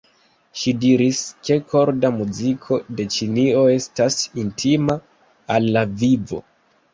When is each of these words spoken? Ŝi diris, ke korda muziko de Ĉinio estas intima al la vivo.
Ŝi 0.59 0.71
diris, 0.83 1.19
ke 1.49 1.57
korda 1.73 2.09
muziko 2.15 2.79
de 3.01 3.05
Ĉinio 3.17 3.61
estas 3.75 4.19
intima 4.45 4.97
al 5.59 5.69
la 5.77 5.85
vivo. 6.03 6.43